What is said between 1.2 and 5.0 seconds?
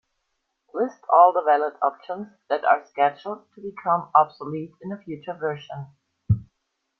the valid options that are scheduled to become obsolete in a